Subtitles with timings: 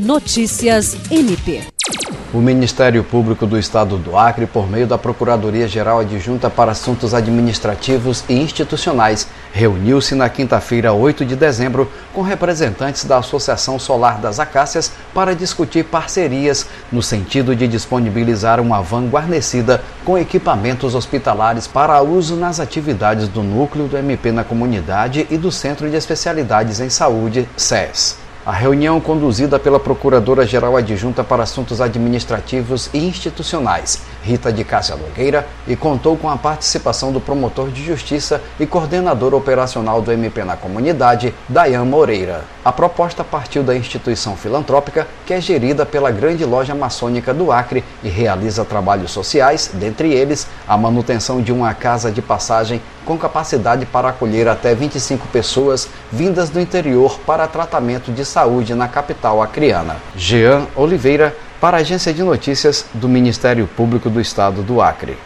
[0.00, 1.60] Notícias MP.
[2.32, 8.24] O Ministério Público do Estado do Acre, por meio da Procuradoria-Geral Adjunta para Assuntos Administrativos
[8.26, 14.90] e Institucionais, reuniu-se na quinta-feira, 8 de dezembro, com representantes da Associação Solar das Acácias
[15.12, 22.36] para discutir parcerias no sentido de disponibilizar uma van guarnecida com equipamentos hospitalares para uso
[22.36, 27.46] nas atividades do núcleo do MP na comunidade e do Centro de Especialidades em Saúde,
[27.54, 28.29] SES.
[28.44, 35.46] A reunião conduzida pela Procuradora-Geral Adjunta para Assuntos Administrativos e Institucionais, Rita de Cássia Nogueira,
[35.68, 40.56] e contou com a participação do promotor de Justiça e coordenador operacional do MP na
[40.56, 42.44] comunidade, Dayan Moreira.
[42.64, 47.84] A proposta partiu da instituição filantrópica, que é gerida pela Grande Loja Maçônica do Acre
[48.02, 53.86] e realiza trabalhos sociais, dentre eles a manutenção de uma casa de passagem com capacidade
[53.86, 59.96] para acolher até 25 pessoas vindas do interior para tratamento de saúde na capital acreana.
[60.16, 65.18] Jean Oliveira, para a Agência de Notícias do Ministério Público do Estado do Acre.